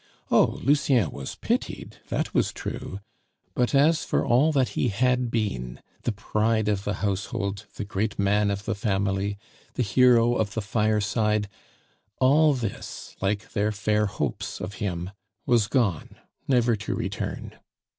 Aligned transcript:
Oh! 0.31 0.59
Lucien 0.63 1.11
was 1.11 1.35
pitied, 1.35 1.97
that 2.09 2.33
was 2.33 2.51
true; 2.51 3.01
but 3.53 3.75
as 3.75 4.03
for 4.03 4.25
all 4.25 4.51
that 4.51 4.69
he 4.69 4.87
had 4.87 5.29
been, 5.29 5.79
the 6.01 6.11
pride 6.11 6.67
of 6.67 6.85
the 6.85 6.95
household, 7.05 7.67
the 7.75 7.85
great 7.85 8.17
man 8.17 8.49
of 8.49 8.65
the 8.65 8.73
family, 8.73 9.37
the 9.75 9.83
hero 9.83 10.33
of 10.33 10.55
the 10.55 10.61
fireside, 10.63 11.47
all 12.19 12.55
this, 12.55 13.15
like 13.21 13.51
their 13.51 13.71
fair 13.71 14.07
hopes 14.07 14.59
of 14.59 14.73
him, 14.81 15.11
was 15.45 15.67
gone, 15.67 16.15
never 16.47 16.75
to 16.77 16.95
return. 16.95 17.53